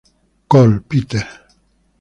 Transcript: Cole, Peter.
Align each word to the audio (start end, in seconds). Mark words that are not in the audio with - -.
Cole, 0.51 0.81
Peter. 0.81 1.25